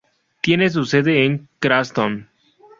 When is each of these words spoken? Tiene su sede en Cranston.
Tiene 0.41 0.71
su 0.71 0.83
sede 0.85 1.25
en 1.27 1.47
Cranston. 1.59 2.27